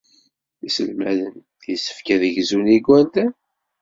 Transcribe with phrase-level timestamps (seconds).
[0.67, 1.33] Iselmaden
[1.69, 3.31] yessefk ad gzun igerdan.